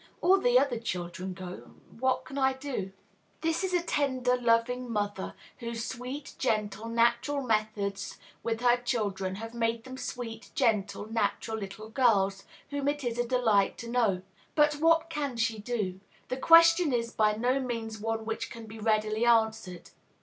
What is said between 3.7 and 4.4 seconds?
a tender,